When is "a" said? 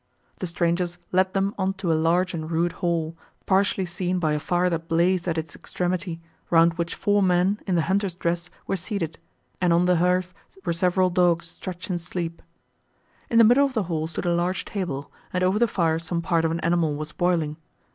1.93-1.93, 4.33-4.39, 14.25-14.33